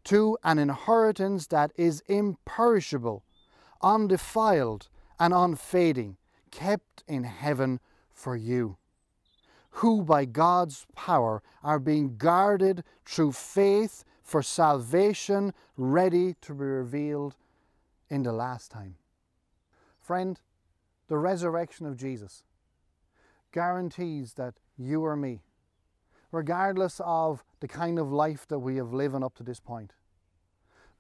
to 0.05 0.37
an 0.45 0.59
inheritance 0.59 1.47
that 1.47 1.73
is 1.77 2.03
imperishable, 2.07 3.25
undefiled, 3.83 4.89
and 5.19 5.33
unfading, 5.33 6.17
kept 6.51 7.03
in 7.07 7.25
heaven 7.25 7.81
for 8.13 8.37
you 8.37 8.77
who 9.79 10.03
by 10.03 10.25
God's 10.25 10.87
power 10.95 11.43
are 11.63 11.81
being 11.81 12.17
guarded 12.17 12.85
through 13.05 13.33
faith 13.33 14.05
for 14.23 14.41
salvation 14.41 15.53
ready 15.77 16.35
to 16.43 16.55
be 16.55 16.65
revealed 16.65 17.35
in 18.09 18.23
the 18.23 18.33
last 18.33 18.71
time. 18.71 18.95
Friend, 20.05 20.39
the 21.09 21.17
resurrection 21.17 21.87
of 21.87 21.97
Jesus 21.97 22.45
guarantees 23.53 24.35
that 24.35 24.55
you 24.77 25.03
or 25.03 25.17
me, 25.17 25.41
regardless 26.31 27.01
of 27.03 27.43
the 27.61 27.69
kind 27.69 27.99
of 27.99 28.13
life 28.13 28.47
that 28.49 28.59
we 28.59 28.77
have 28.77 28.93
lived 28.93 29.15
up 29.15 29.35
to 29.37 29.43
this 29.43 29.61
point, 29.61 29.95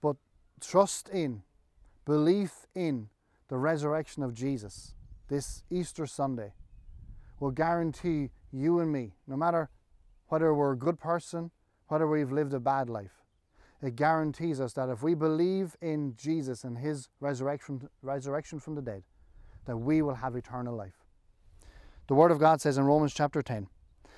but 0.00 0.16
trust 0.58 1.10
in, 1.10 1.42
belief 2.06 2.66
in 2.74 3.10
the 3.48 3.58
resurrection 3.58 4.22
of 4.22 4.32
Jesus 4.32 4.94
this 5.28 5.64
Easter 5.68 6.06
Sunday 6.06 6.54
will 7.40 7.50
guarantee 7.50 8.30
you 8.52 8.78
and 8.80 8.90
me, 8.90 9.12
no 9.26 9.36
matter 9.36 9.68
whether 10.28 10.54
we're 10.54 10.72
a 10.72 10.78
good 10.78 10.98
person, 10.98 11.50
whether 11.88 12.06
we've 12.08 12.32
lived 12.32 12.54
a 12.54 12.60
bad 12.60 12.88
life, 12.88 13.23
it 13.86 13.96
guarantees 13.96 14.60
us 14.60 14.72
that 14.74 14.88
if 14.88 15.02
we 15.02 15.14
believe 15.14 15.76
in 15.82 16.14
Jesus 16.16 16.64
and 16.64 16.78
his 16.78 17.08
resurrection, 17.20 17.88
resurrection 18.02 18.58
from 18.58 18.74
the 18.74 18.82
dead, 18.82 19.02
that 19.66 19.76
we 19.76 20.02
will 20.02 20.14
have 20.14 20.36
eternal 20.36 20.74
life. 20.74 21.04
The 22.06 22.14
Word 22.14 22.30
of 22.30 22.38
God 22.38 22.60
says 22.60 22.78
in 22.78 22.84
Romans 22.84 23.14
chapter 23.14 23.42
10, 23.42 23.66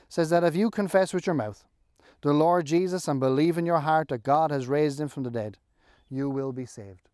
says 0.08 0.30
that 0.30 0.44
if 0.44 0.54
you 0.54 0.70
confess 0.70 1.12
with 1.12 1.26
your 1.26 1.34
mouth 1.34 1.64
the 2.22 2.32
Lord 2.32 2.66
Jesus 2.66 3.08
and 3.08 3.20
believe 3.20 3.58
in 3.58 3.66
your 3.66 3.80
heart 3.80 4.08
that 4.08 4.22
God 4.22 4.50
has 4.50 4.66
raised 4.66 5.00
him 5.00 5.08
from 5.08 5.22
the 5.22 5.30
dead, 5.30 5.58
you 6.08 6.30
will 6.30 6.52
be 6.52 6.66
saved. 6.66 7.08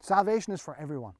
Salvation 0.00 0.52
is 0.52 0.60
for 0.60 0.76
everyone. 0.78 1.14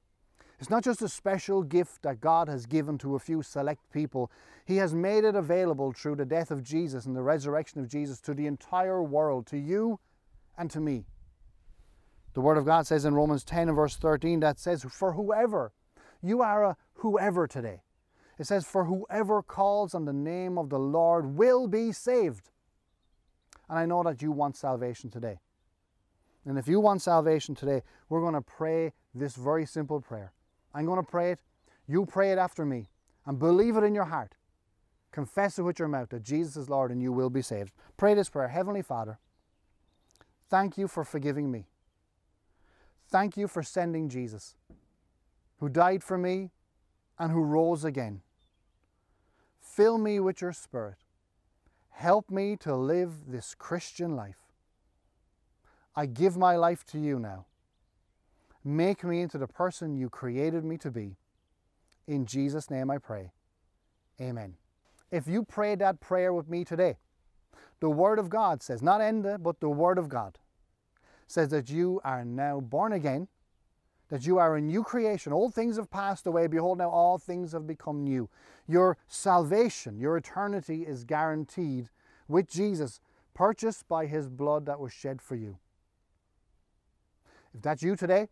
It's 0.58 0.70
not 0.70 0.84
just 0.84 1.02
a 1.02 1.08
special 1.08 1.62
gift 1.62 2.02
that 2.02 2.20
God 2.20 2.48
has 2.48 2.66
given 2.66 2.96
to 2.98 3.14
a 3.14 3.18
few 3.18 3.42
select 3.42 3.80
people. 3.92 4.30
He 4.64 4.76
has 4.76 4.94
made 4.94 5.24
it 5.24 5.34
available 5.34 5.92
through 5.92 6.16
the 6.16 6.24
death 6.24 6.50
of 6.50 6.62
Jesus 6.62 7.04
and 7.04 7.16
the 7.16 7.22
resurrection 7.22 7.80
of 7.80 7.88
Jesus 7.88 8.20
to 8.20 8.32
the 8.32 8.46
entire 8.46 9.02
world, 9.02 9.46
to 9.48 9.58
you 9.58 9.98
and 10.56 10.70
to 10.70 10.80
me. 10.80 11.06
The 12.34 12.40
Word 12.40 12.56
of 12.56 12.64
God 12.64 12.86
says 12.86 13.04
in 13.04 13.14
Romans 13.14 13.44
10 13.44 13.68
and 13.68 13.76
verse 13.76 13.96
13 13.96 14.40
that 14.40 14.58
says, 14.58 14.84
For 14.88 15.12
whoever, 15.12 15.72
you 16.22 16.40
are 16.42 16.64
a 16.64 16.76
whoever 16.94 17.46
today. 17.46 17.82
It 18.38 18.46
says, 18.46 18.64
For 18.64 18.84
whoever 18.84 19.42
calls 19.42 19.94
on 19.94 20.04
the 20.04 20.12
name 20.12 20.56
of 20.56 20.70
the 20.70 20.78
Lord 20.78 21.36
will 21.36 21.68
be 21.68 21.92
saved. 21.92 22.50
And 23.68 23.78
I 23.78 23.86
know 23.86 24.02
that 24.02 24.22
you 24.22 24.32
want 24.32 24.56
salvation 24.56 25.10
today. 25.10 25.40
And 26.44 26.58
if 26.58 26.66
you 26.66 26.80
want 26.80 27.02
salvation 27.02 27.54
today, 27.54 27.82
we're 28.08 28.20
going 28.20 28.34
to 28.34 28.40
pray 28.40 28.92
this 29.14 29.36
very 29.36 29.66
simple 29.66 30.00
prayer. 30.00 30.32
I'm 30.74 30.86
going 30.86 31.02
to 31.02 31.08
pray 31.08 31.32
it. 31.32 31.38
You 31.86 32.06
pray 32.06 32.32
it 32.32 32.38
after 32.38 32.64
me 32.64 32.88
and 33.26 33.38
believe 33.38 33.76
it 33.76 33.84
in 33.84 33.94
your 33.94 34.04
heart. 34.04 34.34
Confess 35.12 35.58
it 35.58 35.62
with 35.62 35.78
your 35.78 35.88
mouth 35.88 36.08
that 36.08 36.22
Jesus 36.22 36.56
is 36.56 36.70
Lord 36.70 36.90
and 36.90 37.02
you 37.02 37.12
will 37.12 37.30
be 37.30 37.42
saved. 37.42 37.72
Pray 37.96 38.14
this 38.14 38.30
prayer 38.30 38.48
Heavenly 38.48 38.82
Father, 38.82 39.18
thank 40.52 40.76
you 40.76 40.86
for 40.86 41.02
forgiving 41.02 41.50
me. 41.50 41.64
Thank 43.08 43.38
you 43.38 43.48
for 43.48 43.62
sending 43.62 44.10
Jesus, 44.10 44.54
who 45.60 45.70
died 45.70 46.04
for 46.04 46.18
me 46.18 46.50
and 47.18 47.32
who 47.32 47.42
rose 47.42 47.86
again. 47.86 48.20
Fill 49.58 49.96
me 49.96 50.20
with 50.20 50.42
your 50.42 50.52
Spirit. 50.52 50.98
Help 51.88 52.30
me 52.30 52.56
to 52.56 52.76
live 52.76 53.30
this 53.30 53.54
Christian 53.54 54.14
life. 54.14 54.52
I 55.96 56.04
give 56.04 56.36
my 56.36 56.56
life 56.56 56.84
to 56.88 56.98
you 56.98 57.18
now. 57.18 57.46
Make 58.62 59.04
me 59.04 59.22
into 59.22 59.38
the 59.38 59.48
person 59.48 59.96
you 59.96 60.10
created 60.10 60.66
me 60.66 60.76
to 60.78 60.90
be. 60.90 61.16
In 62.06 62.26
Jesus' 62.26 62.68
name 62.68 62.90
I 62.90 62.98
pray. 62.98 63.32
Amen. 64.20 64.56
If 65.10 65.26
you 65.26 65.44
prayed 65.44 65.78
that 65.78 66.00
prayer 66.00 66.34
with 66.34 66.50
me 66.50 66.62
today, 66.62 66.96
the 67.80 67.88
Word 67.90 68.18
of 68.18 68.28
God 68.28 68.62
says, 68.62 68.82
not 68.82 69.00
Enda, 69.00 69.42
but 69.42 69.60
the 69.60 69.70
Word 69.70 69.96
of 69.96 70.10
God, 70.10 70.38
says 71.32 71.48
that 71.48 71.70
you 71.70 72.00
are 72.04 72.24
now 72.24 72.60
born 72.60 72.92
again, 72.92 73.28
that 74.08 74.26
you 74.26 74.38
are 74.38 74.56
a 74.56 74.60
new 74.60 74.82
creation. 74.82 75.32
Old 75.32 75.54
things 75.54 75.76
have 75.76 75.90
passed 75.90 76.26
away. 76.26 76.46
Behold, 76.46 76.78
now 76.78 76.90
all 76.90 77.18
things 77.18 77.52
have 77.52 77.66
become 77.66 78.04
new. 78.04 78.28
Your 78.68 78.98
salvation, 79.08 79.98
your 79.98 80.16
eternity 80.16 80.82
is 80.82 81.04
guaranteed 81.04 81.88
with 82.28 82.48
Jesus, 82.48 83.00
purchased 83.34 83.88
by 83.88 84.06
His 84.06 84.28
blood 84.28 84.66
that 84.66 84.78
was 84.78 84.92
shed 84.92 85.22
for 85.22 85.34
you. 85.34 85.58
If 87.54 87.62
that's 87.62 87.82
you 87.82 87.96
today, 87.96 88.28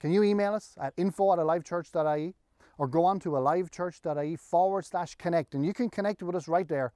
can 0.00 0.12
you 0.12 0.22
email 0.22 0.54
us 0.54 0.76
at 0.80 0.94
info 0.96 1.32
at 1.32 1.38
alivechurch.ie 1.38 2.34
or 2.78 2.88
go 2.88 3.04
on 3.04 3.20
to 3.20 3.30
alivechurch.ie 3.30 4.36
forward 4.36 4.84
slash 4.84 5.14
connect 5.16 5.54
and 5.54 5.64
you 5.64 5.72
can 5.72 5.88
connect 5.90 6.22
with 6.22 6.34
us 6.34 6.48
right 6.48 6.68
there. 6.68 6.92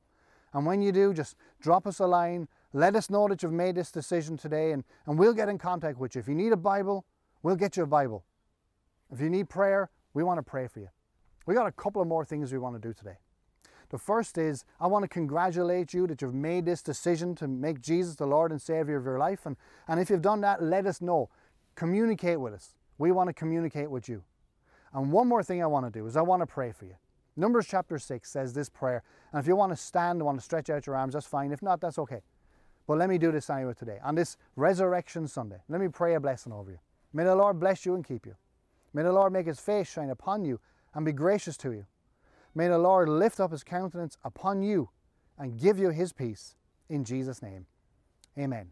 And 0.53 0.65
when 0.65 0.83
you 0.83 0.91
do, 0.91 1.13
just 1.13 1.37
drop 1.61 1.87
us 1.87 1.99
a 1.99 2.07
line. 2.07 2.49
Let 2.77 2.95
us 2.95 3.09
know 3.09 3.27
that 3.29 3.43
you've 3.43 3.55
made 3.55 3.75
this 3.75 3.91
decision 3.91 4.37
today 4.37 4.73
and, 4.73 4.85
and 5.07 5.19
we'll 5.19 5.33
get 5.33 5.49
in 5.49 5.57
contact 5.57 5.97
with 5.97 6.15
you. 6.15 6.21
If 6.21 6.29
you 6.29 6.35
need 6.35 6.53
a 6.53 6.59
Bible, 6.59 7.07
we'll 7.43 7.57
get 7.57 7.79
you 7.79 7.85
a 7.85 7.87
Bible. 7.87 8.23
If 9.11 9.19
you 9.19 9.31
need 9.31 9.49
prayer, 9.49 9.89
we 10.13 10.23
want 10.23 10.37
to 10.37 10.43
pray 10.43 10.67
for 10.67 10.81
you. 10.81 10.91
We 11.47 11.55
got 11.55 11.67
a 11.67 11.73
couple 11.73 12.03
of 12.03 12.09
more 12.09 12.27
things 12.27 12.53
we 12.53 12.59
want 12.59 12.75
to 12.75 12.89
do 12.89 12.93
today. 12.93 13.17
The 13.89 13.97
first 13.97 14.37
is 14.37 14.67
I 14.79 14.89
want 14.89 15.05
to 15.05 15.09
congratulate 15.09 15.95
you 15.95 16.07
that 16.07 16.21
you've 16.21 16.35
made 16.35 16.67
this 16.67 16.83
decision 16.83 17.35
to 17.37 17.49
make 17.49 17.81
Jesus 17.81 18.17
the 18.17 18.27
Lord 18.27 18.51
and 18.51 18.61
Savior 18.61 18.99
of 18.99 19.07
your 19.07 19.19
life. 19.19 19.47
And, 19.47 19.57
and 19.89 19.99
if 19.99 20.11
you've 20.11 20.21
done 20.21 20.43
that, 20.43 20.63
let 20.63 20.85
us 20.85 21.01
know. 21.01 21.31
Communicate 21.77 22.39
with 22.39 22.53
us. 22.53 22.75
We 22.99 23.11
want 23.11 23.29
to 23.29 23.33
communicate 23.33 23.91
with 23.91 24.07
you. 24.07 24.23
And 24.93 25.11
one 25.11 25.29
more 25.29 25.43
thing 25.43 25.63
I 25.63 25.67
want 25.67 25.87
to 25.87 25.99
do 25.99 26.07
is 26.07 26.15
I 26.15 26.21
want 26.21 26.43
to 26.43 26.47
pray 26.47 26.73
for 26.73 26.85
you. 26.85 26.97
Numbers 27.37 27.67
chapter 27.67 27.99
6 27.99 28.31
says 28.31 28.53
this 28.53 28.69
prayer. 28.69 29.03
And 29.33 29.41
if 29.41 29.47
you 29.47 29.57
want 29.57 29.73
to 29.73 29.77
stand 29.77 30.19
and 30.19 30.27
want 30.27 30.39
to 30.39 30.45
stretch 30.45 30.69
out 30.69 30.87
your 30.87 30.97
arms, 30.97 31.15
that's 31.15 31.27
fine. 31.27 31.53
If 31.53 31.63
not, 31.63 31.81
that's 31.81 31.99
okay. 32.01 32.21
But 32.87 32.99
let 32.99 33.09
me 33.09 33.19
do 33.19 33.33
this 33.33 33.51
anyway 33.51 33.75
today. 33.77 33.99
On 34.05 34.15
this 34.15 34.37
Resurrection 34.55 35.27
Sunday, 35.27 35.59
let 35.69 35.81
me 35.81 35.89
pray 35.89 36.15
a 36.15 36.21
blessing 36.21 36.53
over 36.53 36.71
you. 36.71 36.79
May 37.13 37.25
the 37.25 37.35
Lord 37.35 37.59
bless 37.59 37.85
you 37.85 37.95
and 37.95 38.05
keep 38.05 38.27
you. 38.27 38.37
May 38.95 39.03
the 39.03 39.13
Lord 39.13 39.33
make 39.33 39.47
his 39.47 39.59
face 39.59 39.91
shine 39.91 40.11
upon 40.11 40.45
you 40.45 40.61
and 40.95 41.05
be 41.05 41.13
gracious 41.13 41.57
to 41.59 41.73
you. 41.73 41.87
May 42.55 42.69
the 42.69 42.79
Lord 42.79 43.09
lift 43.09 43.41
up 43.41 43.53
his 43.53 43.65
countenance 43.65 44.17
upon 44.25 44.63
you 44.63 44.91
and 45.39 45.59
give 45.59 45.79
you 45.79 45.91
his 45.91 46.13
peace. 46.13 46.55
In 46.89 47.05
Jesus' 47.05 47.43
name, 47.43 47.67
amen. 48.39 48.69